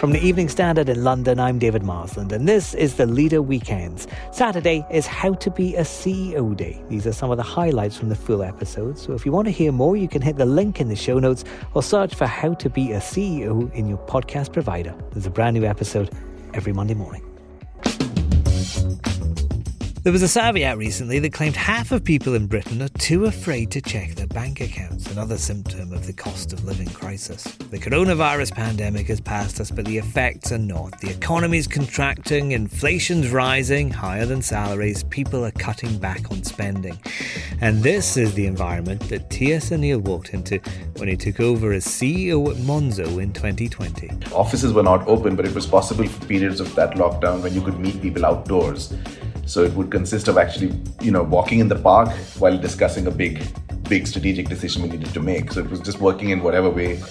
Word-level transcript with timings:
From 0.00 0.12
the 0.12 0.26
Evening 0.26 0.48
Standard 0.48 0.88
in 0.88 1.04
London, 1.04 1.38
I'm 1.38 1.58
David 1.58 1.82
Marsland, 1.82 2.32
and 2.32 2.48
this 2.48 2.72
is 2.72 2.94
the 2.94 3.04
Leader 3.04 3.42
Weekends. 3.42 4.08
Saturday 4.32 4.82
is 4.90 5.06
How 5.06 5.34
to 5.34 5.50
Be 5.50 5.74
a 5.74 5.82
CEO 5.82 6.56
Day. 6.56 6.82
These 6.88 7.06
are 7.06 7.12
some 7.12 7.30
of 7.30 7.36
the 7.36 7.42
highlights 7.42 7.98
from 7.98 8.08
the 8.08 8.14
full 8.14 8.42
episode. 8.42 8.96
So 8.96 9.12
if 9.12 9.26
you 9.26 9.32
want 9.32 9.48
to 9.48 9.52
hear 9.52 9.72
more, 9.72 9.98
you 9.98 10.08
can 10.08 10.22
hit 10.22 10.38
the 10.38 10.46
link 10.46 10.80
in 10.80 10.88
the 10.88 10.96
show 10.96 11.18
notes 11.18 11.44
or 11.74 11.82
search 11.82 12.14
for 12.14 12.26
How 12.26 12.54
to 12.54 12.70
Be 12.70 12.92
a 12.92 12.98
CEO 12.98 13.70
in 13.74 13.86
your 13.86 13.98
podcast 13.98 14.54
provider. 14.54 14.94
There's 15.12 15.26
a 15.26 15.30
brand 15.30 15.54
new 15.54 15.66
episode 15.66 16.10
every 16.54 16.72
Monday 16.72 16.94
morning. 16.94 17.22
There 20.02 20.14
was 20.14 20.22
a 20.22 20.28
survey 20.28 20.64
out 20.64 20.78
recently 20.78 21.18
that 21.18 21.34
claimed 21.34 21.56
half 21.56 21.92
of 21.92 22.02
people 22.02 22.34
in 22.34 22.46
Britain 22.46 22.80
are 22.80 22.88
too 22.88 23.26
afraid 23.26 23.70
to 23.72 23.82
check 23.82 24.14
their 24.14 24.26
bank 24.28 24.62
accounts, 24.62 25.10
another 25.10 25.36
symptom 25.36 25.92
of 25.92 26.06
the 26.06 26.14
cost 26.14 26.54
of 26.54 26.64
living 26.64 26.88
crisis. 26.88 27.44
The 27.44 27.78
coronavirus 27.78 28.52
pandemic 28.52 29.08
has 29.08 29.20
passed 29.20 29.60
us, 29.60 29.70
but 29.70 29.84
the 29.84 29.98
effects 29.98 30.52
are 30.52 30.58
not. 30.58 30.98
The 31.02 31.10
economy's 31.10 31.66
contracting, 31.66 32.52
inflation's 32.52 33.28
rising, 33.28 33.90
higher 33.90 34.24
than 34.24 34.40
salaries, 34.40 35.02
people 35.04 35.44
are 35.44 35.50
cutting 35.50 35.98
back 35.98 36.30
on 36.30 36.44
spending. 36.44 36.98
And 37.60 37.82
this 37.82 38.16
is 38.16 38.32
the 38.32 38.46
environment 38.46 39.06
that 39.10 39.28
T.S. 39.28 39.68
Anil 39.68 40.00
walked 40.00 40.30
into 40.30 40.60
when 40.96 41.10
he 41.10 41.16
took 41.18 41.40
over 41.40 41.72
as 41.72 41.84
CEO 41.84 42.50
at 42.50 42.56
Monzo 42.56 43.22
in 43.22 43.34
2020. 43.34 44.08
Offices 44.32 44.72
were 44.72 44.82
not 44.82 45.06
open, 45.06 45.36
but 45.36 45.44
it 45.44 45.54
was 45.54 45.66
possible 45.66 46.06
for 46.06 46.24
periods 46.24 46.58
of 46.58 46.74
that 46.74 46.92
lockdown 46.92 47.42
when 47.42 47.52
you 47.52 47.60
could 47.60 47.78
meet 47.78 48.00
people 48.00 48.24
outdoors. 48.24 48.94
So 49.50 49.64
it 49.64 49.72
would 49.74 49.90
consist 49.90 50.28
of 50.28 50.38
actually, 50.38 50.72
you 51.00 51.10
know, 51.10 51.24
walking 51.24 51.58
in 51.58 51.66
the 51.66 51.74
park 51.74 52.08
while 52.38 52.56
discussing 52.56 53.08
a 53.08 53.10
big, 53.10 53.42
big 53.88 54.06
strategic 54.06 54.48
decision 54.48 54.84
we 54.84 54.90
needed 54.90 55.12
to 55.12 55.18
make. 55.18 55.50
So 55.50 55.58
it 55.58 55.68
was 55.68 55.80
just 55.80 55.98
working 55.98 56.30
in 56.30 56.40
whatever 56.44 56.70
way 56.70 57.02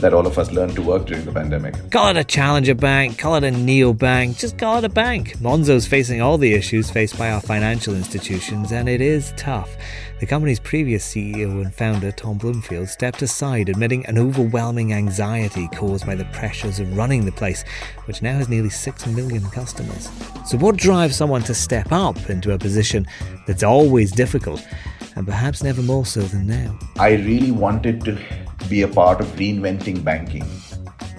that 0.00 0.14
all 0.14 0.26
of 0.26 0.38
us 0.38 0.50
learned 0.52 0.74
to 0.76 0.82
work 0.82 1.06
during 1.06 1.24
the 1.24 1.32
pandemic. 1.32 1.74
Call 1.90 2.08
it 2.08 2.16
a 2.16 2.24
challenger 2.24 2.74
bank, 2.74 3.18
call 3.18 3.36
it 3.36 3.44
a 3.44 3.50
neo 3.50 3.92
bank, 3.92 4.36
just 4.36 4.58
call 4.58 4.78
it 4.78 4.84
a 4.84 4.88
bank. 4.88 5.40
Monzo's 5.40 5.86
facing 5.86 6.20
all 6.20 6.38
the 6.38 6.54
issues 6.54 6.90
faced 6.90 7.18
by 7.18 7.30
our 7.30 7.40
financial 7.40 7.94
institutions, 7.94 8.72
and 8.72 8.88
it 8.88 9.00
is 9.00 9.32
tough. 9.36 9.76
The 10.20 10.26
company's 10.26 10.58
previous 10.58 11.06
CEO 11.06 11.62
and 11.62 11.72
founder, 11.72 12.10
Tom 12.10 12.38
Blomfield, 12.38 12.88
stepped 12.88 13.22
aside, 13.22 13.68
admitting 13.68 14.04
an 14.06 14.18
overwhelming 14.18 14.92
anxiety 14.92 15.68
caused 15.68 16.06
by 16.06 16.16
the 16.16 16.24
pressures 16.26 16.80
of 16.80 16.96
running 16.96 17.24
the 17.24 17.32
place, 17.32 17.62
which 18.06 18.20
now 18.20 18.36
has 18.36 18.48
nearly 18.48 18.70
6 18.70 19.06
million 19.06 19.44
customers. 19.50 20.10
So, 20.44 20.58
what 20.58 20.76
drives 20.76 21.14
someone 21.16 21.42
to 21.42 21.54
step 21.54 21.92
up 21.92 22.30
into 22.30 22.52
a 22.52 22.58
position 22.58 23.06
that's 23.46 23.62
always 23.62 24.10
difficult, 24.10 24.66
and 25.14 25.24
perhaps 25.24 25.62
never 25.62 25.82
more 25.82 26.04
so 26.04 26.20
than 26.22 26.46
now? 26.46 26.76
I 26.98 27.10
really 27.12 27.52
wanted 27.52 28.04
to 28.04 28.18
be 28.68 28.82
a 28.82 28.88
part 28.88 29.20
of 29.20 29.26
reinventing 29.36 30.04
banking. 30.04 30.46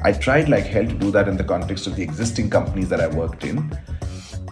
I 0.03 0.11
tried 0.11 0.49
like 0.49 0.65
hell 0.65 0.85
to 0.85 0.93
do 0.93 1.11
that 1.11 1.27
in 1.27 1.35
the 1.35 1.43
context 1.43 1.87
of 1.87 1.95
the 1.95 2.03
existing 2.03 2.49
companies 2.49 2.89
that 2.89 3.01
I 3.01 3.07
worked 3.07 3.43
in. 3.43 3.77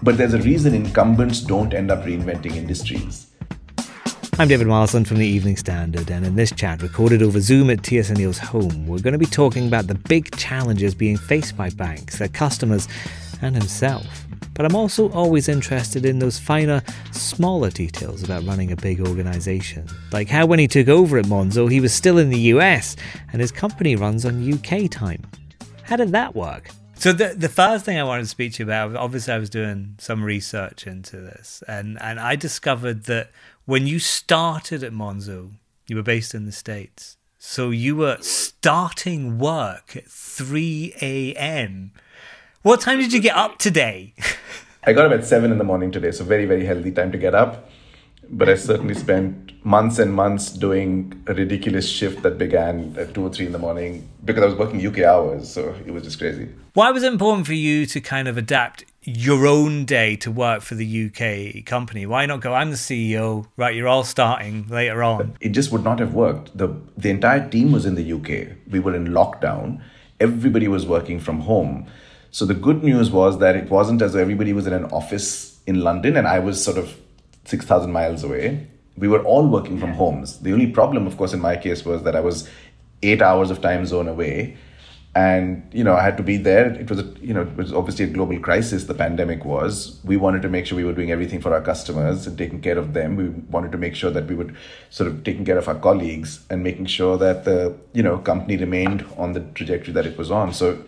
But 0.04 0.18
there's 0.18 0.34
a 0.34 0.42
reason 0.42 0.74
incumbents 0.74 1.42
don't 1.42 1.74
end 1.74 1.92
up 1.92 2.04
reinventing 2.04 2.56
industries. 2.56 3.28
I'm 4.40 4.48
David 4.48 4.68
Marsland 4.68 5.08
from 5.08 5.18
the 5.18 5.26
Evening 5.26 5.58
Standard, 5.58 6.12
and 6.12 6.24
in 6.24 6.36
this 6.36 6.52
chat, 6.52 6.84
recorded 6.84 7.24
over 7.24 7.40
Zoom 7.40 7.72
at 7.72 7.82
T.S. 7.82 8.12
Anil's 8.12 8.38
home, 8.38 8.86
we're 8.86 9.00
going 9.00 9.14
to 9.14 9.18
be 9.18 9.26
talking 9.26 9.68
about 9.68 9.88
the 9.88 9.96
big 9.96 10.36
challenges 10.38 10.94
being 10.94 11.18
faced 11.18 11.58
by 11.58 11.72
banks, 11.72 12.20
their 12.20 12.28
customers, 12.28 12.88
and 13.42 13.56
himself. 13.56 14.28
But 14.58 14.66
I'm 14.66 14.76
also 14.76 15.12
always 15.12 15.48
interested 15.48 16.04
in 16.04 16.18
those 16.18 16.40
finer, 16.40 16.82
smaller 17.12 17.70
details 17.70 18.24
about 18.24 18.44
running 18.44 18.72
a 18.72 18.76
big 18.76 19.00
organisation. 19.00 19.88
Like 20.12 20.30
how 20.30 20.48
when 20.48 20.58
he 20.58 20.68
took 20.68 20.88
over 20.88 21.20
at 21.20 21.26
Monzo, 21.26 21.72
he 21.72 21.80
was 21.80 21.94
still 21.94 22.18
in 22.18 22.32
the 22.32 22.40
US, 22.56 22.96
and 23.32 23.40
his 23.40 23.52
company 23.52 23.96
runs 23.96 24.26
on 24.26 24.52
UK 24.52 24.90
time. 24.90 25.22
How 25.84 25.96
did 25.96 26.12
that 26.14 26.36
work? 26.36 26.72
So 26.96 27.14
the 27.14 27.36
the 27.38 27.50
first 27.50 27.86
thing 27.86 28.00
I 28.00 28.04
wanted 28.04 28.24
to 28.24 28.30
speak 28.30 28.54
to 28.54 28.64
you 28.64 28.66
about, 28.66 28.96
obviously, 28.96 29.32
I 29.32 29.38
was 29.38 29.52
doing 29.52 29.94
some 30.00 30.24
research 30.24 30.88
into 30.88 31.18
this, 31.18 31.64
and 31.68 32.02
and 32.02 32.20
I 32.20 32.36
discovered 32.36 33.04
that 33.04 33.30
when 33.66 33.86
you 33.86 34.00
started 34.00 34.84
at 34.84 34.92
Monzo, 34.92 35.52
you 35.88 35.96
were 35.98 36.02
based 36.02 36.34
in 36.34 36.46
the 36.46 36.52
States. 36.52 37.18
So 37.38 37.70
you 37.70 37.96
were 37.96 38.18
starting 38.22 39.38
work 39.38 39.96
at 39.96 40.08
3 40.08 40.96
a.m. 41.00 41.92
What 42.68 42.82
time 42.82 43.00
did 43.00 43.14
you 43.14 43.22
get 43.22 43.38
up 43.38 43.60
today? 43.60 44.14
I 44.84 44.92
got 44.92 45.06
up 45.06 45.18
at 45.18 45.26
7 45.26 45.54
in 45.54 45.58
the 45.58 45.64
morning 45.64 45.90
today, 45.90 46.12
so 46.12 46.26
very, 46.26 46.46
very 46.46 46.66
healthy 46.66 46.92
time 46.92 47.14
to 47.14 47.18
get 47.18 47.34
up. 47.34 47.70
But 48.30 48.50
I 48.50 48.56
certainly 48.56 48.94
spent 48.94 49.54
months 49.66 50.00
and 50.00 50.14
months 50.14 50.50
doing 50.50 51.24
a 51.28 51.34
ridiculous 51.34 51.88
shift 51.88 52.24
that 52.24 52.38
began 52.38 52.94
at 53.00 53.14
2 53.14 53.24
or 53.24 53.30
3 53.30 53.46
in 53.46 53.52
the 53.54 53.58
morning 53.58 54.10
because 54.26 54.44
I 54.44 54.48
was 54.48 54.56
working 54.56 54.86
UK 54.86 55.00
hours, 55.06 55.50
so 55.50 55.74
it 55.86 55.92
was 55.92 56.04
just 56.04 56.20
crazy. 56.20 56.50
Why 56.74 56.92
was 56.92 57.04
it 57.04 57.14
important 57.14 57.48
for 57.48 57.54
you 57.54 57.86
to 57.86 58.02
kind 58.02 58.28
of 58.28 58.38
adapt 58.38 58.84
your 59.02 59.48
own 59.48 59.86
day 59.86 60.18
to 60.18 60.30
work 60.30 60.62
for 60.62 60.76
the 60.76 61.06
UK 61.06 61.66
company? 61.66 62.06
Why 62.06 62.26
not 62.26 62.42
go, 62.42 62.54
I'm 62.54 62.72
the 62.72 62.76
CEO, 62.76 63.48
right? 63.56 63.74
You're 63.74 63.88
all 63.88 64.04
starting 64.04 64.68
later 64.68 65.04
on. 65.04 65.38
It 65.40 65.54
just 65.54 65.72
would 65.72 65.86
not 65.86 66.00
have 66.00 66.14
worked. 66.14 66.58
The, 66.58 66.68
the 66.98 67.12
entire 67.12 67.50
team 67.50 67.72
was 67.72 67.86
in 67.86 67.96
the 67.96 68.12
UK. 68.12 68.58
We 68.70 68.82
were 68.82 68.94
in 68.94 69.08
lockdown. 69.08 69.82
Everybody 70.20 70.68
was 70.68 70.86
working 70.86 71.22
from 71.22 71.40
home. 71.40 71.88
So 72.38 72.46
the 72.46 72.54
good 72.54 72.84
news 72.84 73.10
was 73.10 73.40
that 73.40 73.56
it 73.56 73.68
wasn't 73.72 74.00
as 74.04 74.14
though 74.14 74.20
everybody 74.20 74.54
was 74.54 74.68
in 74.68 74.74
an 74.74 74.86
office 74.92 75.60
in 75.66 75.82
London 75.82 76.16
and 76.16 76.28
I 76.28 76.38
was 76.38 76.64
sort 76.64 76.78
of 76.78 76.96
6,000 77.46 77.92
miles 77.92 78.24
away. 78.24 78.68
We 78.96 79.08
were 79.08 79.24
all 79.24 79.48
working 79.48 79.80
from 79.80 79.94
homes. 79.94 80.38
The 80.42 80.54
only 80.54 80.68
problem, 80.68 81.08
of 81.08 81.18
course, 81.18 81.34
in 81.34 81.40
my 81.40 81.56
case 81.56 81.84
was 81.84 82.04
that 82.04 82.16
I 82.16 82.20
was 82.20 82.48
eight 83.02 83.24
hours 83.24 83.50
of 83.50 83.60
time 83.60 83.88
zone 83.88 84.08
away. 84.08 84.56
And 85.16 85.68
you 85.74 85.84
know 85.84 85.96
i 85.96 86.04
had 86.04 86.16
to 86.18 86.22
be 86.22 86.38
there. 86.38 86.68
It 86.74 86.92
was 86.92 87.00
a, 87.00 87.06
you 87.20 87.34
know 87.34 87.42
it 87.42 87.56
was 87.58 87.74
obviously 87.74 88.06
a 88.06 88.08
global 88.08 88.40
crisis 88.40 88.84
the 88.84 88.94
pandemic 88.94 89.44
was. 89.44 90.00
We 90.04 90.16
wanted 90.16 90.44
to 90.44 90.50
make 90.50 90.68
sure 90.68 90.76
we 90.76 90.84
were 90.84 90.94
doing 90.94 91.10
everything 91.10 91.42
for 91.42 91.52
our 91.56 91.62
customers 91.62 92.28
and 92.28 92.38
taking 92.38 92.62
care 92.62 92.78
of 92.78 92.94
them. 92.94 93.16
We 93.16 93.30
wanted 93.30 93.72
to 93.72 93.80
make 93.80 93.96
sure 93.96 94.12
that 94.12 94.28
we 94.28 94.36
were 94.36 94.52
sort 94.92 95.10
of 95.10 95.24
taking 95.24 95.44
care 95.44 95.58
of 95.58 95.68
our 95.68 95.80
colleagues 95.88 96.46
and 96.52 96.62
making 96.64 96.86
sure 96.86 97.18
that 97.18 97.46
the 97.46 97.76
you 97.94 98.04
know 98.04 98.20
company 98.20 98.58
remained 98.58 99.08
on 99.18 99.34
the 99.34 99.40
trajectory 99.56 99.92
that 99.94 100.06
it 100.06 100.20
was 100.20 100.30
on. 100.30 100.54
So 100.54 100.84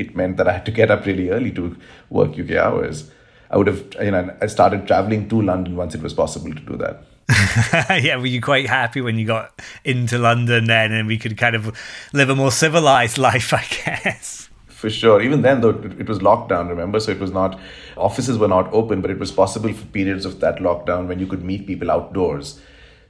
it 0.00 0.16
meant 0.16 0.36
that 0.36 0.48
i 0.48 0.52
had 0.52 0.66
to 0.66 0.76
get 0.80 0.90
up 0.90 1.06
really 1.06 1.30
early 1.30 1.50
to 1.50 1.76
work 2.08 2.38
uk 2.38 2.50
hours 2.66 3.10
i 3.50 3.56
would 3.56 3.66
have 3.66 3.84
you 4.00 4.10
know 4.10 4.24
i 4.40 4.46
started 4.46 4.86
traveling 4.86 5.28
to 5.28 5.40
london 5.40 5.76
once 5.76 5.94
it 5.94 6.02
was 6.02 6.14
possible 6.14 6.52
to 6.60 6.60
do 6.72 6.76
that 6.76 7.04
yeah, 7.90 8.16
were 8.16 8.26
you 8.26 8.40
quite 8.40 8.66
happy 8.66 9.00
when 9.00 9.18
you 9.18 9.26
got 9.26 9.52
into 9.84 10.18
London 10.18 10.64
then 10.64 10.92
and 10.92 11.06
we 11.06 11.18
could 11.18 11.36
kind 11.36 11.54
of 11.54 11.78
live 12.12 12.30
a 12.30 12.34
more 12.34 12.50
civilized 12.50 13.18
life, 13.28 13.52
I 13.54 13.64
guess? 13.84 14.48
For 14.66 14.88
sure. 14.88 15.20
Even 15.20 15.42
then, 15.42 15.60
though, 15.60 15.70
it 15.70 16.08
was 16.08 16.20
lockdown, 16.20 16.68
remember? 16.68 17.00
So 17.00 17.12
it 17.12 17.20
was 17.20 17.30
not, 17.30 17.60
offices 17.96 18.38
were 18.38 18.48
not 18.48 18.72
open, 18.72 19.02
but 19.02 19.10
it 19.10 19.18
was 19.18 19.30
possible 19.30 19.72
for 19.72 19.86
periods 19.86 20.24
of 20.24 20.40
that 20.40 20.56
lockdown 20.56 21.06
when 21.06 21.18
you 21.18 21.26
could 21.26 21.44
meet 21.44 21.66
people 21.66 21.90
outdoors. 21.90 22.60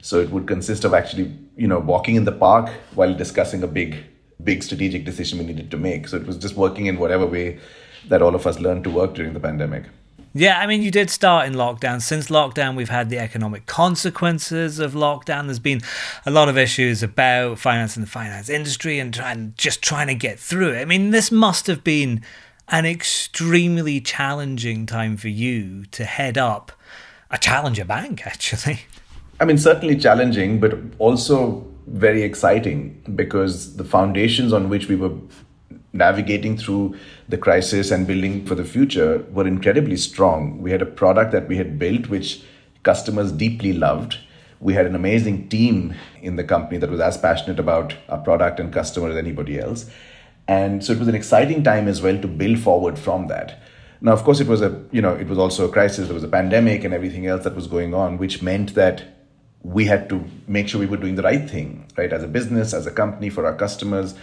So 0.01 0.19
it 0.19 0.31
would 0.31 0.47
consist 0.47 0.83
of 0.83 0.93
actually, 0.93 1.33
you 1.55 1.67
know, 1.67 1.79
walking 1.79 2.15
in 2.15 2.25
the 2.25 2.31
park 2.31 2.69
while 2.95 3.13
discussing 3.13 3.63
a 3.63 3.67
big, 3.67 4.03
big 4.43 4.63
strategic 4.63 5.05
decision 5.05 5.39
we 5.39 5.45
needed 5.45 5.71
to 5.71 5.77
make. 5.77 6.07
So 6.07 6.17
it 6.17 6.25
was 6.25 6.37
just 6.37 6.55
working 6.55 6.85
in 6.85 6.97
whatever 6.97 7.25
way 7.25 7.59
that 8.07 8.21
all 8.21 8.35
of 8.35 8.47
us 8.47 8.59
learned 8.59 8.83
to 8.85 8.89
work 8.89 9.13
during 9.13 9.33
the 9.33 9.39
pandemic. 9.39 9.85
Yeah, 10.33 10.59
I 10.59 10.65
mean, 10.65 10.81
you 10.81 10.91
did 10.91 11.09
start 11.09 11.45
in 11.45 11.53
lockdown. 11.53 12.01
Since 12.01 12.29
lockdown, 12.29 12.77
we've 12.77 12.89
had 12.89 13.09
the 13.09 13.19
economic 13.19 13.65
consequences 13.65 14.79
of 14.79 14.93
lockdown. 14.93 15.45
There's 15.45 15.59
been 15.59 15.81
a 16.25 16.31
lot 16.31 16.47
of 16.47 16.57
issues 16.57 17.03
about 17.03 17.59
finance 17.59 17.97
and 17.97 18.05
the 18.05 18.09
finance 18.09 18.47
industry 18.47 18.97
and 18.99 19.13
trying, 19.13 19.53
just 19.57 19.81
trying 19.81 20.07
to 20.07 20.15
get 20.15 20.39
through 20.39 20.71
it. 20.71 20.81
I 20.81 20.85
mean, 20.85 21.11
this 21.11 21.31
must 21.31 21.67
have 21.67 21.83
been 21.83 22.21
an 22.69 22.85
extremely 22.85 23.99
challenging 23.99 24.85
time 24.85 25.17
for 25.17 25.27
you 25.27 25.83
to 25.87 26.05
head 26.05 26.37
up 26.37 26.71
a 27.29 27.37
challenger 27.37 27.83
bank, 27.83 28.21
actually. 28.25 28.81
I 29.41 29.45
mean, 29.45 29.57
certainly 29.57 29.97
challenging, 29.97 30.61
but 30.61 30.77
also 30.97 31.67
very 31.87 32.23
exciting 32.23 33.01
because 33.15 33.75
the 33.77 33.83
foundations 33.83 34.53
on 34.53 34.69
which 34.69 34.87
we 34.87 34.95
were 34.95 35.11
navigating 35.93 36.57
through 36.57 36.95
the 37.27 37.37
crisis 37.37 37.91
and 37.91 38.07
building 38.07 38.45
for 38.45 38.55
the 38.55 38.63
future 38.63 39.25
were 39.31 39.47
incredibly 39.47 39.97
strong. 39.97 40.61
We 40.61 40.71
had 40.71 40.81
a 40.81 40.85
product 40.85 41.31
that 41.31 41.47
we 41.47 41.57
had 41.57 41.77
built 41.77 42.07
which 42.07 42.43
customers 42.83 43.31
deeply 43.31 43.73
loved. 43.73 44.17
We 44.59 44.73
had 44.73 44.85
an 44.85 44.95
amazing 44.95 45.49
team 45.49 45.95
in 46.21 46.35
the 46.35 46.43
company 46.43 46.77
that 46.77 46.89
was 46.89 46.99
as 46.99 47.17
passionate 47.17 47.59
about 47.59 47.95
our 48.09 48.19
product 48.19 48.59
and 48.59 48.71
customer 48.71 49.09
as 49.09 49.17
anybody 49.17 49.59
else. 49.59 49.89
And 50.47 50.83
so 50.83 50.93
it 50.93 50.99
was 50.99 51.07
an 51.07 51.15
exciting 51.15 51.63
time 51.63 51.87
as 51.87 52.01
well 52.01 52.19
to 52.21 52.27
build 52.27 52.59
forward 52.59 52.97
from 52.97 53.27
that. 53.27 53.61
Now, 54.01 54.13
of 54.13 54.23
course, 54.23 54.39
it 54.39 54.47
was 54.47 54.61
a 54.61 54.83
you 54.91 55.01
know 55.01 55.13
it 55.13 55.27
was 55.27 55.37
also 55.37 55.67
a 55.67 55.71
crisis. 55.71 56.07
There 56.07 56.15
was 56.15 56.23
a 56.23 56.27
pandemic 56.27 56.83
and 56.83 56.93
everything 56.93 57.27
else 57.27 57.43
that 57.43 57.55
was 57.55 57.67
going 57.67 57.93
on, 57.93 58.17
which 58.17 58.41
meant 58.41 58.73
that 58.73 59.20
we 59.63 59.85
had 59.85 60.09
to 60.09 60.25
make 60.47 60.67
sure 60.67 60.79
we 60.79 60.87
were 60.87 60.97
doing 60.97 61.15
the 61.15 61.21
right 61.21 61.49
thing, 61.49 61.85
right, 61.97 62.11
as 62.11 62.23
a 62.23 62.27
business, 62.27 62.73
as 62.73 62.87
a 62.87 62.91
company, 62.91 63.29
for 63.29 63.45
our 63.45 63.55
customers 63.55 64.15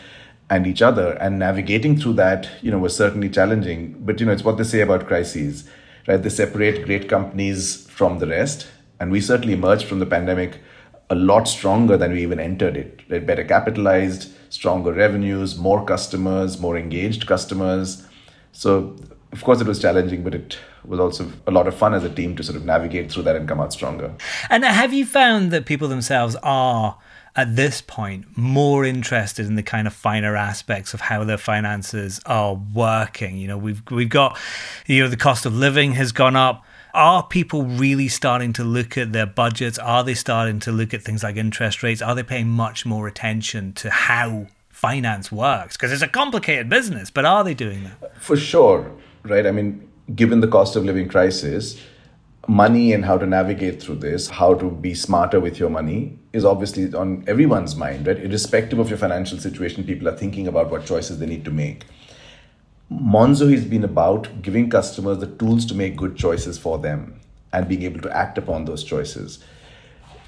and 0.51 0.67
each 0.67 0.83
other. 0.83 1.13
And 1.13 1.39
navigating 1.39 1.99
through 1.99 2.15
that, 2.15 2.49
you 2.61 2.71
know, 2.71 2.79
was 2.79 2.97
certainly 2.97 3.29
challenging. 3.29 3.97
But 4.01 4.19
you 4.19 4.27
know, 4.27 4.33
it's 4.33 4.45
what 4.45 4.57
they 4.57 4.65
say 4.65 4.81
about 4.81 5.07
crises, 5.07 5.69
right? 6.07 6.23
They 6.23 6.29
separate 6.29 6.85
great 6.85 7.09
companies 7.09 7.87
from 7.89 8.19
the 8.19 8.27
rest. 8.27 8.67
And 9.01 9.13
we 9.13 9.21
certainly 9.21 9.53
emerged 9.53 9.87
from 9.87 10.01
the 10.01 10.07
pandemic 10.07 10.61
a 11.11 11.15
lot 11.15 11.47
stronger 11.49 11.97
than 11.97 12.13
we 12.13 12.23
even 12.23 12.41
entered 12.41 12.77
it. 12.77 13.03
Right? 13.09 13.25
Better 13.25 13.45
capitalized, 13.45 14.33
stronger 14.51 14.93
revenues, 14.93 15.57
more 15.57 15.85
customers, 15.85 16.59
more 16.61 16.77
engaged 16.77 17.27
customers. 17.27 18.05
So 18.53 18.97
of 19.33 19.45
course, 19.45 19.61
it 19.61 19.67
was 19.67 19.79
challenging, 19.79 20.23
but 20.23 20.35
it 20.35 20.59
was 20.85 20.99
also 20.99 21.31
a 21.47 21.51
lot 21.51 21.67
of 21.67 21.75
fun 21.75 21.93
as 21.93 22.05
a 22.05 22.11
team 22.11 22.35
to 22.37 22.43
sort 22.43 22.57
of 22.57 22.65
navigate 22.65 23.13
through 23.13 23.25
that 23.25 23.37
and 23.37 23.47
come 23.47 23.61
out 23.61 23.73
stronger. 23.73 24.15
And 24.49 24.65
have 24.65 24.93
you 24.93 25.05
found 25.05 25.51
that 25.51 25.67
people 25.67 25.89
themselves 25.89 26.37
are 26.43 26.97
at 27.37 27.55
this 27.55 27.83
point 27.83 28.25
more 28.37 28.85
interested 28.85 29.47
in 29.47 29.55
the 29.55 29.63
kind 29.63 29.87
of 29.87 29.93
finer 29.93 30.35
aspects 30.35 30.95
of 30.95 31.03
how 31.03 31.25
their 31.25 31.37
finances 31.37 32.21
are 32.25 32.55
working? 32.55 33.37
You 33.37 33.49
know, 33.49 33.59
we've 33.59 33.83
we've 33.91 34.09
got 34.09 34.39
you 34.87 35.03
know 35.03 35.09
the 35.09 35.17
cost 35.17 35.45
of 35.45 35.55
living 35.55 35.93
has 35.93 36.13
gone 36.13 36.37
up. 36.37 36.65
Are 36.95 37.23
people 37.23 37.65
really 37.65 38.09
starting 38.09 38.55
to 38.55 38.65
look 38.65 38.97
at 38.97 39.13
their 39.13 39.27
budgets? 39.27 39.79
Are 39.79 40.03
they 40.03 40.15
starting 40.15 40.59
to 40.61 40.73
look 40.73 40.95
at 40.95 41.03
things 41.03 41.23
like 41.23 41.37
interest 41.37 41.83
rates? 41.83 42.01
Are 42.01 42.15
they 42.15 42.23
paying 42.23 42.49
much 42.49 42.87
more 42.87 43.07
attention 43.07 43.75
to 43.75 43.91
how 43.91 44.47
finance 44.71 45.31
works? 45.31 45.77
Because 45.77 45.93
it's 45.93 46.03
a 46.03 46.09
complicated 46.09 46.71
business, 46.71 47.11
but 47.11 47.27
are 47.27 47.45
they 47.45 47.53
doing 47.53 47.85
that? 47.85 48.23
For 48.23 48.39
sure 48.39 48.91
right? 49.31 49.47
I 49.47 49.51
mean, 49.51 49.89
given 50.15 50.41
the 50.41 50.49
cost 50.49 50.77
of 50.77 50.85
living 50.85 51.09
crisis, 51.09 51.81
money 52.49 52.95
and 52.95 53.05
how 53.05 53.19
to 53.19 53.27
navigate 53.27 53.83
through 53.83 53.97
this, 53.97 54.29
how 54.29 54.55
to 54.55 54.71
be 54.71 54.95
smarter 54.95 55.39
with 55.39 55.59
your 55.59 55.69
money 55.69 56.19
is 56.33 56.45
obviously 56.45 56.93
on 56.95 57.23
everyone's 57.27 57.77
mind, 57.77 58.07
right? 58.07 58.19
Irrespective 58.19 58.79
of 58.79 58.89
your 58.89 58.99
financial 58.99 59.39
situation, 59.39 59.85
people 59.85 60.09
are 60.09 60.17
thinking 60.17 60.49
about 60.49 60.71
what 60.71 60.87
choices 60.87 61.19
they 61.19 61.27
need 61.27 61.45
to 61.45 61.51
make. 61.51 61.85
Monzo 62.91 63.53
has 63.53 63.67
been 63.67 63.85
about 63.85 64.41
giving 64.41 64.71
customers 64.71 65.19
the 65.19 65.27
tools 65.27 65.67
to 65.67 65.75
make 65.75 65.95
good 65.95 66.17
choices 66.17 66.57
for 66.57 66.79
them 66.79 67.21
and 67.53 67.69
being 67.69 67.83
able 67.83 68.01
to 68.01 68.17
act 68.17 68.39
upon 68.39 68.65
those 68.65 68.83
choices. 68.83 69.45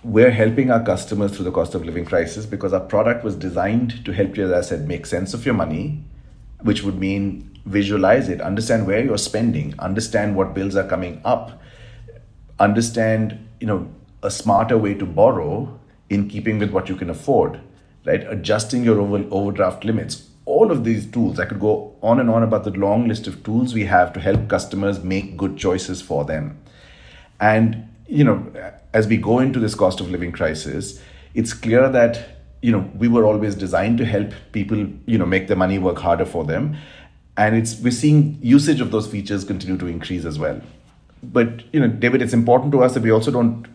We're 0.05 0.31
helping 0.31 0.71
our 0.71 0.83
customers 0.83 1.35
through 1.35 1.47
the 1.47 1.53
cost 1.53 1.75
of 1.75 1.85
living 1.85 2.05
crisis 2.05 2.45
because 2.45 2.75
our 2.75 2.81
product 2.81 3.25
was 3.25 3.35
designed 3.35 4.05
to 4.05 4.13
help 4.13 4.37
you, 4.37 4.45
as 4.45 4.53
I 4.53 4.61
said, 4.61 4.87
make 4.87 5.07
sense 5.07 5.33
of 5.33 5.47
your 5.47 5.55
money, 5.55 6.05
which 6.61 6.83
would 6.83 6.99
mean 6.99 7.50
visualize 7.65 8.29
it, 8.29 8.41
understand 8.41 8.87
where 8.87 9.05
you're 9.05 9.19
spending, 9.19 9.75
understand 9.79 10.37
what 10.37 10.55
bills 10.55 10.77
are 10.77 10.87
coming 10.87 11.21
up, 11.25 11.61
understand, 12.59 13.49
you 13.61 13.67
know, 13.67 13.89
a 14.23 14.31
smarter 14.31 14.77
way 14.77 14.95
to 14.95 15.07
borrow 15.07 15.79
in 16.09 16.29
keeping 16.29 16.59
with 16.59 16.71
what 16.71 16.89
you 16.89 16.97
can 16.97 17.11
afford, 17.11 17.61
right? 18.05 18.25
Adjusting 18.31 18.85
your 18.85 19.01
over, 19.01 19.25
overdraft 19.31 19.85
limits. 19.85 20.29
All 20.45 20.71
of 20.71 20.85
these 20.85 21.07
tools, 21.07 21.39
I 21.39 21.47
could 21.47 21.61
go 21.61 21.95
on 22.03 22.19
and 22.19 22.29
on 22.29 22.43
about 22.43 22.65
the 22.65 22.71
long 22.71 23.07
list 23.07 23.27
of 23.27 23.43
tools 23.45 23.73
we 23.73 23.85
have 23.85 24.13
to 24.15 24.21
help 24.21 24.49
customers 24.49 25.03
make 25.03 25.37
good 25.37 25.57
choices 25.57 26.03
for 26.03 26.25
them. 26.25 26.61
And, 27.39 27.89
you 28.07 28.25
know, 28.25 28.53
as 28.93 29.07
we 29.07 29.17
go 29.17 29.39
into 29.39 29.61
this 29.61 29.75
cost 29.75 30.01
of 30.01 30.11
living 30.11 30.33
crisis, 30.33 31.01
it's 31.35 31.53
clear 31.53 31.89
that 31.89 32.41
you 32.63 32.73
know 32.73 32.91
we 32.95 33.09
were 33.09 33.25
always 33.25 33.55
designed 33.55 33.99
to 33.99 34.05
help 34.05 34.33
people 34.53 34.87
you 35.07 35.17
know 35.17 35.27
make 35.27 35.49
their 35.49 35.57
money 35.57 35.79
work 35.79 35.99
harder 35.99 36.27
for 36.27 36.45
them 36.45 36.77
and 37.41 37.57
it's 37.57 37.75
we're 37.81 37.99
seeing 37.99 38.39
usage 38.43 38.81
of 38.85 38.91
those 38.91 39.07
features 39.11 39.45
continue 39.45 39.79
to 39.79 39.87
increase 39.87 40.25
as 40.27 40.39
well. 40.39 40.61
But 41.23 41.63
you 41.75 41.81
know 41.81 41.89
david 42.05 42.23
it's 42.23 42.39
important 42.39 42.73
to 42.73 42.83
us 42.83 42.95
that 42.95 43.03
we 43.03 43.11
also 43.11 43.31
don't 43.31 43.67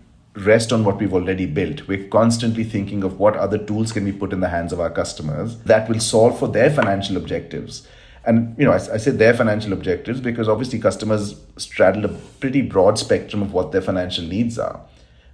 rest 0.46 0.74
on 0.78 0.84
what 0.84 0.98
we've 1.00 1.14
already 1.14 1.46
built. 1.46 1.88
We're 1.88 2.08
constantly 2.08 2.64
thinking 2.64 3.04
of 3.04 3.20
what 3.20 3.38
other 3.38 3.58
tools 3.58 3.92
can 3.92 4.04
we 4.04 4.12
put 4.12 4.34
in 4.34 4.42
the 4.42 4.50
hands 4.50 4.74
of 4.74 4.80
our 4.80 4.90
customers 4.90 5.58
that 5.74 5.90
will 5.90 6.00
solve 6.00 6.38
for 6.40 6.48
their 6.48 6.70
financial 6.70 7.18
objectives. 7.18 7.88
And 8.26 8.58
you 8.60 8.66
know 8.66 8.72
I, 8.72 8.82
I 8.98 8.98
say 9.06 9.12
their 9.12 9.34
financial 9.34 9.74
objectives 9.74 10.20
because 10.20 10.50
obviously 10.50 10.80
customers 10.80 11.36
straddle 11.58 12.06
a 12.06 12.14
pretty 12.46 12.62
broad 12.62 13.00
spectrum 13.00 13.42
of 13.42 13.54
what 13.54 13.72
their 13.72 13.88
financial 13.92 14.26
needs 14.26 14.60
are 14.60 14.82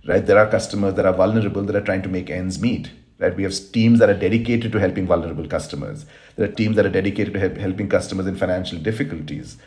right? 0.07 0.25
There 0.25 0.39
are 0.39 0.49
customers 0.49 0.95
that 0.95 1.05
are 1.05 1.13
vulnerable 1.13 1.63
that 1.63 1.75
are 1.75 1.87
trying 1.89 2.01
to 2.03 2.09
make 2.09 2.29
ends 2.29 2.59
meet 2.59 2.89
right 3.21 3.35
we 3.35 3.43
have 3.43 3.53
teams 3.71 3.99
that 3.99 4.09
are 4.09 4.19
dedicated 4.27 4.71
to 4.71 4.79
helping 4.79 5.07
vulnerable 5.07 5.47
customers 5.47 6.05
there 6.35 6.49
are 6.49 6.51
teams 6.51 6.75
that 6.75 6.85
are 6.85 6.89
dedicated 6.89 7.33
to 7.33 7.39
help, 7.39 7.57
helping 7.57 7.89
customers 7.89 8.27
in 8.27 8.35
financial 8.35 8.79
difficulties, 8.79 9.57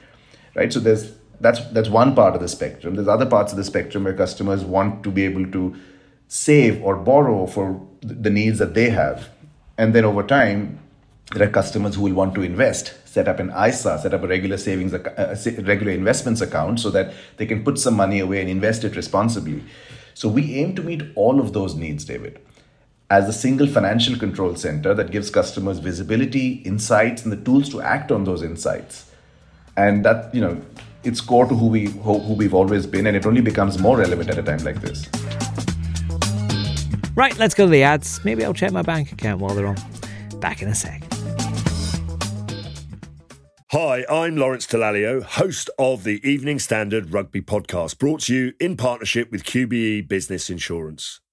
right? 0.55 0.73
So 0.73 0.81
there's 0.81 1.13
that's 1.41 1.61
that's 1.71 1.89
one 1.89 2.15
part 2.15 2.35
of 2.35 2.41
the 2.41 2.49
spectrum. 2.49 2.95
There's 2.95 3.09
other 3.09 3.27
parts 3.27 3.53
of 3.53 3.59
the 3.59 3.65
spectrum 3.65 4.05
where 4.05 4.15
customers 4.15 4.65
want 4.65 5.03
to 5.05 5.11
be 5.11 5.25
able 5.25 5.51
to 5.53 5.77
save 6.29 6.83
or 6.83 6.97
borrow 6.97 7.47
for 7.47 7.87
the 8.01 8.31
needs 8.31 8.59
that 8.59 8.75
they 8.75 8.91
have, 8.91 9.29
and 9.77 9.95
then 9.95 10.05
over 10.05 10.23
time, 10.23 10.79
there 11.33 11.47
are 11.47 11.51
customers 11.51 11.97
who 11.97 12.03
will 12.03 12.15
want 12.15 12.35
to 12.35 12.43
invest, 12.43 12.95
set 13.07 13.29
up 13.29 13.39
an 13.41 13.51
ISA, 13.51 13.99
set 14.01 14.15
up 14.15 14.23
a 14.23 14.27
regular 14.27 14.57
savings, 14.57 14.95
uh, 14.95 15.37
a 15.47 15.63
regular 15.63 15.93
investments 15.93 16.41
account, 16.41 16.81
so 16.81 16.91
that 16.91 17.13
they 17.37 17.47
can 17.47 17.63
put 17.63 17.79
some 17.79 17.95
money 17.95 18.21
away 18.21 18.41
and 18.41 18.49
invest 18.49 18.85
it 18.85 18.97
responsibly. 18.97 19.63
So 20.15 20.29
we 20.29 20.55
aim 20.55 20.75
to 20.77 20.83
meet 20.83 21.03
all 21.15 21.41
of 21.41 21.53
those 21.53 21.75
needs, 21.75 22.05
David 22.05 22.44
as 23.15 23.29
a 23.29 23.33
single 23.33 23.69
financial 23.69 24.19
control 24.19 24.57
center 24.57 24.93
that 24.93 25.13
gives 25.13 25.31
customers 25.31 25.79
visibility, 25.79 26.55
insights, 26.71 27.23
and 27.23 27.31
the 27.31 27.37
tools 27.37 27.69
to 27.69 27.81
act 27.81 28.11
on 28.11 28.25
those 28.25 28.43
insights. 28.43 29.09
And 29.77 30.05
that, 30.05 30.35
you 30.35 30.41
know, 30.41 30.61
it's 31.05 31.21
core 31.21 31.47
to 31.47 31.55
who 31.55 31.69
we 31.69 31.85
who, 31.91 32.19
who 32.19 32.35
we've 32.35 32.55
always 32.55 32.89
been, 32.89 33.07
and 33.07 33.17
it 33.17 33.25
only 33.25 33.41
becomes 33.41 33.79
more 33.79 33.99
relevant 33.99 34.31
at 34.31 34.39
a 34.39 34.43
time 34.43 34.65
like 34.65 34.81
this. 34.81 35.07
Right, 37.15 37.39
let's 37.39 37.55
go 37.55 37.67
to 37.67 37.71
the 37.71 37.85
ads. 37.85 38.25
Maybe 38.25 38.45
I'll 38.45 38.53
check 38.53 38.73
my 38.73 38.83
bank 38.83 39.13
account 39.13 39.41
while 39.41 39.55
they're 39.55 39.69
on. 39.69 39.77
Back 40.41 40.61
in 40.61 40.69
a 40.69 40.75
sec. 40.75 41.01
Hi, 43.71 44.05
I'm 44.11 44.37
Lawrence 44.37 44.67
Dallaglio, 44.67 45.23
host 45.23 45.71
of 45.79 46.03
the 46.03 46.21
Evening 46.29 46.59
Standard 46.59 47.13
Rugby 47.13 47.43
Podcast, 47.43 47.99
brought 47.99 48.23
to 48.23 48.35
you 48.35 48.53
in 48.59 48.77
partnership 48.77 49.31
with 49.31 49.45
QBE 49.45 50.09
Business 50.09 50.51
Insurance. 50.51 51.21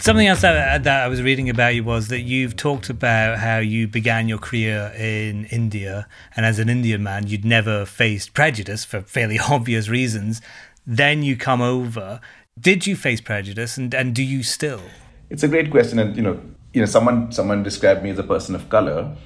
Something 0.00 0.28
else 0.28 0.42
that, 0.42 0.84
that 0.84 1.02
I 1.02 1.08
was 1.08 1.22
reading 1.22 1.50
about 1.50 1.74
you 1.74 1.82
was 1.82 2.06
that 2.08 2.20
you've 2.20 2.54
talked 2.54 2.88
about 2.88 3.38
how 3.38 3.58
you 3.58 3.88
began 3.88 4.28
your 4.28 4.38
career 4.38 4.92
in 4.96 5.46
India, 5.46 6.06
and 6.36 6.46
as 6.46 6.60
an 6.60 6.68
Indian 6.68 7.02
man, 7.02 7.26
you'd 7.26 7.44
never 7.44 7.84
faced 7.84 8.32
prejudice 8.32 8.84
for 8.84 9.00
fairly 9.00 9.38
obvious 9.50 9.88
reasons. 9.88 10.40
Then 10.86 11.24
you 11.24 11.36
come 11.36 11.60
over. 11.60 12.20
Did 12.58 12.86
you 12.86 12.94
face 12.94 13.20
prejudice, 13.20 13.76
and, 13.76 13.92
and 13.92 14.14
do 14.14 14.22
you 14.22 14.44
still? 14.44 14.82
It's 15.30 15.42
a 15.42 15.48
great 15.48 15.70
question, 15.70 15.98
and 15.98 16.16
you 16.16 16.22
know, 16.22 16.40
you 16.72 16.80
know, 16.80 16.86
someone 16.86 17.32
someone 17.32 17.64
described 17.64 18.04
me 18.04 18.10
as 18.10 18.18
a 18.20 18.24
person 18.24 18.54
of 18.54 18.68
color, 18.68 19.16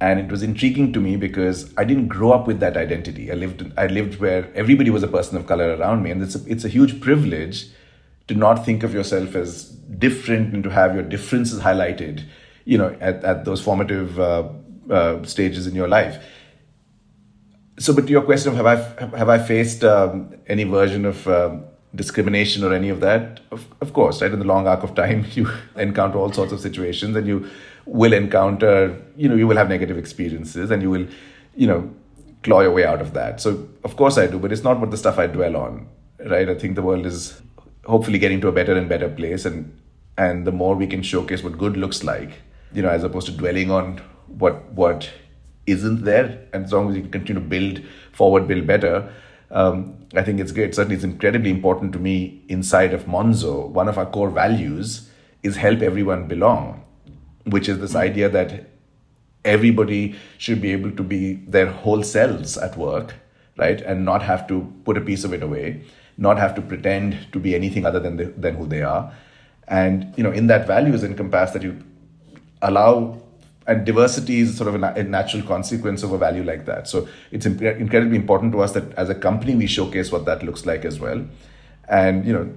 and 0.00 0.18
it 0.18 0.28
was 0.28 0.42
intriguing 0.42 0.92
to 0.92 1.00
me 1.00 1.16
because 1.16 1.72
I 1.76 1.84
didn't 1.84 2.08
grow 2.08 2.32
up 2.32 2.48
with 2.48 2.58
that 2.60 2.76
identity. 2.76 3.30
I 3.30 3.34
lived 3.34 3.72
I 3.76 3.86
lived 3.86 4.18
where 4.18 4.52
everybody 4.56 4.90
was 4.90 5.04
a 5.04 5.08
person 5.08 5.36
of 5.36 5.46
color 5.46 5.76
around 5.76 6.02
me, 6.02 6.10
and 6.10 6.20
it's 6.20 6.34
a, 6.34 6.40
it's 6.46 6.64
a 6.64 6.68
huge 6.68 7.00
privilege 7.00 7.68
to 8.30 8.36
not 8.36 8.64
think 8.64 8.84
of 8.84 8.94
yourself 8.94 9.34
as 9.34 9.64
different 10.04 10.54
and 10.54 10.62
to 10.62 10.70
have 10.70 10.94
your 10.94 11.02
differences 11.02 11.60
highlighted, 11.60 12.24
you 12.64 12.78
know, 12.78 12.96
at, 13.00 13.24
at 13.24 13.44
those 13.44 13.60
formative 13.60 14.20
uh, 14.20 14.48
uh, 14.88 15.22
stages 15.24 15.66
in 15.66 15.74
your 15.74 15.88
life. 15.88 16.24
So, 17.80 17.92
but 17.92 18.06
to 18.06 18.12
your 18.12 18.22
question 18.22 18.52
of 18.52 18.56
have 18.56 18.66
I 18.66 19.16
have 19.16 19.28
I 19.28 19.38
faced 19.38 19.82
um, 19.82 20.32
any 20.46 20.62
version 20.62 21.04
of 21.06 21.26
um, 21.26 21.64
discrimination 21.92 22.62
or 22.62 22.72
any 22.72 22.88
of 22.88 23.00
that? 23.00 23.40
Of, 23.50 23.66
of 23.80 23.92
course, 23.94 24.22
right. 24.22 24.30
In 24.30 24.38
the 24.38 24.44
long 24.44 24.68
arc 24.68 24.84
of 24.84 24.94
time, 24.94 25.26
you 25.32 25.50
encounter 25.74 26.18
all 26.18 26.32
sorts 26.32 26.52
of 26.52 26.60
situations, 26.60 27.16
and 27.16 27.26
you 27.26 27.50
will 27.86 28.12
encounter, 28.12 28.96
you 29.16 29.28
know, 29.28 29.34
you 29.34 29.48
will 29.48 29.56
have 29.56 29.68
negative 29.68 29.98
experiences, 29.98 30.70
and 30.70 30.82
you 30.82 30.90
will, 30.90 31.06
you 31.56 31.66
know, 31.66 31.92
claw 32.44 32.60
your 32.60 32.70
way 32.70 32.84
out 32.84 33.00
of 33.00 33.12
that. 33.14 33.40
So, 33.40 33.68
of 33.82 33.96
course, 33.96 34.18
I 34.18 34.28
do, 34.28 34.38
but 34.38 34.52
it's 34.52 34.62
not 34.62 34.78
what 34.78 34.92
the 34.92 34.96
stuff 34.96 35.18
I 35.18 35.26
dwell 35.26 35.56
on, 35.56 35.88
right? 36.26 36.48
I 36.48 36.54
think 36.54 36.76
the 36.76 36.82
world 36.82 37.06
is 37.06 37.40
hopefully 37.90 38.18
getting 38.18 38.40
to 38.40 38.48
a 38.48 38.52
better 38.52 38.76
and 38.76 38.88
better 38.88 39.08
place, 39.08 39.44
and 39.44 39.76
and 40.16 40.46
the 40.46 40.52
more 40.52 40.74
we 40.74 40.86
can 40.86 41.02
showcase 41.02 41.42
what 41.42 41.58
good 41.58 41.76
looks 41.76 42.04
like, 42.04 42.30
you 42.72 42.82
know, 42.82 42.90
as 42.90 43.04
opposed 43.04 43.26
to 43.26 43.32
dwelling 43.32 43.70
on 43.70 44.00
what 44.26 44.72
what 44.72 45.10
isn't 45.66 46.04
there, 46.04 46.46
and 46.52 46.64
as 46.64 46.72
long 46.72 46.90
as 46.90 46.96
you 46.96 47.02
continue 47.02 47.42
to 47.42 47.48
build 47.48 47.82
forward, 48.12 48.48
build 48.48 48.66
better. 48.66 49.12
Um, 49.50 50.06
I 50.14 50.22
think 50.22 50.40
it's 50.40 50.52
great. 50.52 50.74
Certainly, 50.74 50.96
it's 50.96 51.04
incredibly 51.04 51.50
important 51.50 51.92
to 51.94 51.98
me 51.98 52.42
inside 52.48 52.94
of 52.94 53.06
Monzo. 53.06 53.68
One 53.68 53.88
of 53.88 53.98
our 53.98 54.06
core 54.06 54.30
values 54.30 55.08
is 55.42 55.56
help 55.56 55.80
everyone 55.82 56.28
belong, 56.28 56.84
which 57.44 57.68
is 57.68 57.78
this 57.78 57.94
idea 57.94 58.28
that 58.28 58.68
everybody 59.44 60.14
should 60.38 60.60
be 60.60 60.72
able 60.72 60.92
to 60.92 61.02
be 61.02 61.34
their 61.56 61.66
whole 61.66 62.02
selves 62.02 62.56
at 62.58 62.76
work, 62.76 63.14
right, 63.56 63.80
and 63.80 64.04
not 64.04 64.22
have 64.22 64.46
to 64.48 64.72
put 64.84 64.96
a 64.96 65.00
piece 65.00 65.24
of 65.24 65.32
it 65.32 65.42
away, 65.42 65.82
not 66.20 66.38
have 66.38 66.54
to 66.54 66.62
pretend 66.62 67.18
to 67.32 67.40
be 67.40 67.54
anything 67.56 67.84
other 67.84 67.98
than 67.98 68.16
the, 68.16 68.26
than 68.26 68.54
who 68.54 68.66
they 68.66 68.82
are, 68.82 69.12
and 69.66 70.14
you 70.16 70.22
know, 70.22 70.30
in 70.30 70.46
that 70.46 70.66
value 70.66 70.92
is 70.92 71.02
encompassed 71.02 71.54
that 71.54 71.62
you 71.62 71.82
allow 72.62 73.20
and 73.66 73.86
diversity 73.86 74.40
is 74.40 74.56
sort 74.56 74.74
of 74.74 74.82
a, 74.82 75.02
natural 75.04 75.42
consequence 75.42 76.02
of 76.02 76.12
a 76.12 76.18
value 76.18 76.42
like 76.42 76.66
that. 76.66 76.88
So 76.88 77.08
it's 77.30 77.46
incredibly 77.46 78.16
important 78.16 78.52
to 78.52 78.60
us 78.62 78.72
that 78.72 78.92
as 78.94 79.08
a 79.08 79.14
company 79.14 79.54
we 79.54 79.66
showcase 79.66 80.10
what 80.10 80.24
that 80.24 80.42
looks 80.42 80.66
like 80.66 80.84
as 80.84 80.98
well, 80.98 81.24
and 81.88 82.26
you 82.26 82.32
know 82.32 82.52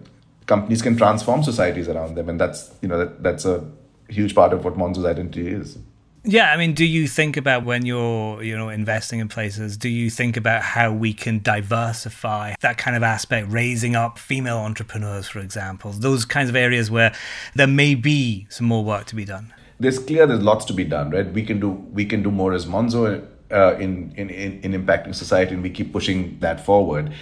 companies 0.47 0.81
can 0.81 0.97
transform 0.97 1.43
societies 1.43 1.87
around 1.87 2.15
them, 2.15 2.29
and 2.29 2.39
that's 2.39 2.73
you 2.81 2.87
know 2.87 2.97
that, 2.97 3.21
that's 3.21 3.45
a 3.45 3.63
huge 4.09 4.33
part 4.33 4.53
of 4.53 4.65
what 4.65 4.75
Monzo's 4.75 5.05
identity 5.05 5.47
is. 5.47 5.77
Yeah, 6.25 6.53
I 6.53 6.57
mean, 6.57 6.73
do 6.73 6.85
you 6.85 7.07
think 7.07 7.35
about 7.35 7.65
when 7.65 7.85
you're, 7.85 8.41
you 8.41 8.57
know, 8.57 8.69
investing 8.69 9.19
in 9.19 9.27
places, 9.27 9.75
do 9.75 9.89
you 9.89 10.09
think 10.09 10.37
about 10.37 10.61
how 10.61 10.93
we 10.93 11.13
can 11.13 11.39
diversify 11.41 12.55
that 12.61 12.77
kind 12.77 12.95
of 12.95 13.03
aspect, 13.03 13.51
raising 13.51 13.95
up 13.95 14.17
female 14.17 14.57
entrepreneurs, 14.57 15.27
for 15.27 15.39
example, 15.39 15.91
those 15.91 16.23
kinds 16.23 16.49
of 16.49 16.55
areas 16.55 16.89
where 16.89 17.13
there 17.55 17.67
may 17.67 17.93
be 17.93 18.47
some 18.49 18.67
more 18.67 18.85
work 18.85 19.05
to 19.07 19.15
be 19.15 19.25
done? 19.25 19.53
there's 19.79 19.99
clear 19.99 20.25
there's 20.25 20.41
lots 20.41 20.65
to 20.65 20.73
be 20.73 20.83
done, 20.83 21.11
right? 21.11 21.31
We 21.31 21.43
can 21.43 21.59
do 21.59 21.69
we 21.69 22.05
can 22.05 22.23
do 22.23 22.31
more 22.31 22.53
as 22.53 22.65
Monzo 22.65 23.25
uh, 23.51 23.75
in, 23.75 24.13
in 24.15 24.29
in 24.29 24.71
impacting 24.73 25.13
society, 25.13 25.53
and 25.53 25.63
we 25.63 25.69
keep 25.69 25.91
pushing 25.91 26.39
that 26.39 26.65
forward. 26.65 27.13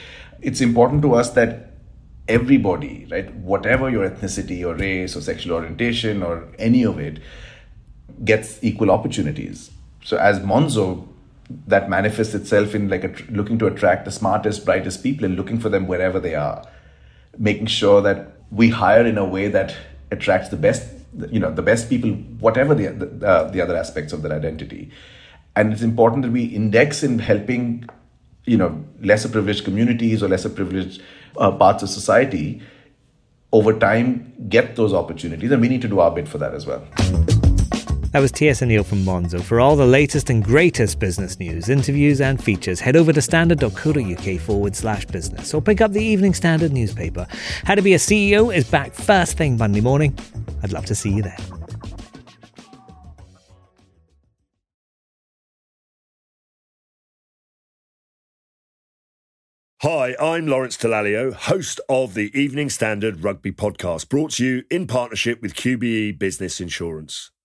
It's 0.41 0.61
important 0.61 1.01
to 1.03 1.15
us 1.15 1.31
that 1.31 1.73
everybody, 2.27 3.07
right, 3.11 3.33
whatever 3.35 3.89
your 3.89 4.09
ethnicity 4.09 4.65
or 4.65 4.75
race 4.75 5.15
or 5.15 5.21
sexual 5.21 5.55
orientation 5.55 6.23
or 6.23 6.47
any 6.59 6.83
of 6.83 6.99
it, 6.99 7.19
gets 8.23 8.59
equal 8.63 8.91
opportunities. 8.91 9.71
So 10.03 10.17
as 10.17 10.39
Monzo, 10.39 11.07
that 11.67 11.89
manifests 11.89 12.33
itself 12.33 12.73
in 12.75 12.89
like 12.89 13.03
a, 13.03 13.13
looking 13.31 13.57
to 13.59 13.67
attract 13.67 14.05
the 14.05 14.11
smartest, 14.11 14.65
brightest 14.65 15.03
people 15.03 15.25
and 15.25 15.35
looking 15.35 15.59
for 15.59 15.69
them 15.69 15.87
wherever 15.87 16.19
they 16.19 16.35
are, 16.35 16.65
making 17.37 17.67
sure 17.67 18.01
that 18.01 18.37
we 18.51 18.69
hire 18.69 19.05
in 19.05 19.17
a 19.17 19.25
way 19.25 19.47
that 19.47 19.75
attracts 20.11 20.49
the 20.49 20.57
best 20.57 20.87
you 21.29 21.39
know 21.39 21.51
the 21.51 21.61
best 21.61 21.89
people 21.89 22.11
whatever 22.39 22.73
the 22.73 22.87
the, 22.87 23.27
uh, 23.27 23.51
the 23.51 23.59
other 23.61 23.75
aspects 23.75 24.13
of 24.13 24.21
their 24.21 24.33
identity. 24.33 24.89
And 25.55 25.73
it's 25.73 25.81
important 25.81 26.23
that 26.23 26.31
we 26.31 26.45
index 26.45 27.03
in 27.03 27.19
helping 27.19 27.85
you 28.45 28.57
know 28.57 28.83
lesser 29.01 29.29
privileged 29.29 29.65
communities 29.65 30.23
or 30.23 30.29
lesser 30.29 30.49
privileged 30.49 31.01
uh, 31.37 31.51
parts 31.51 31.83
of 31.83 31.89
society 31.89 32.61
over 33.51 33.77
time 33.77 34.33
get 34.47 34.77
those 34.77 34.93
opportunities. 34.93 35.51
And 35.51 35.61
we 35.61 35.67
need 35.67 35.81
to 35.81 35.89
do 35.89 35.99
our 35.99 36.11
bit 36.11 36.29
for 36.29 36.37
that 36.37 36.53
as 36.53 36.65
well 36.65 36.87
that 38.11 38.19
was 38.19 38.31
T.S. 38.31 38.61
Anil 38.61 38.85
from 38.85 38.99
Monzo. 38.99 39.41
For 39.41 39.59
all 39.59 39.75
the 39.75 39.85
latest 39.85 40.29
and 40.29 40.43
greatest 40.43 40.99
business 40.99 41.39
news, 41.39 41.69
interviews, 41.69 42.21
and 42.21 42.43
features, 42.43 42.79
head 42.79 42.95
over 42.95 43.13
to 43.13 43.21
standard.co.uk 43.21 44.39
forward 44.39 44.75
slash 44.75 45.05
business 45.05 45.53
or 45.53 45.61
pick 45.61 45.81
up 45.81 45.91
the 45.91 46.03
Evening 46.03 46.33
Standard 46.33 46.71
newspaper. 46.71 47.27
How 47.63 47.75
to 47.75 47.81
Be 47.81 47.93
a 47.93 47.97
CEO 47.97 48.53
is 48.53 48.69
back 48.69 48.93
first 48.93 49.37
thing 49.37 49.57
Monday 49.57 49.81
morning. 49.81 50.17
I'd 50.63 50.71
love 50.71 50.85
to 50.87 50.95
see 50.95 51.09
you 51.09 51.23
there. 51.23 51.37
Hi, 59.83 60.15
I'm 60.21 60.45
Lawrence 60.45 60.77
Dallaglio, 60.77 61.33
host 61.33 61.81
of 61.89 62.13
the 62.13 62.29
Evening 62.39 62.69
Standard 62.69 63.23
Rugby 63.23 63.51
Podcast, 63.51 64.09
brought 64.09 64.33
to 64.33 64.45
you 64.45 64.63
in 64.69 64.85
partnership 64.85 65.41
with 65.41 65.55
QBE 65.55 66.19
Business 66.19 66.61
Insurance. 66.61 67.31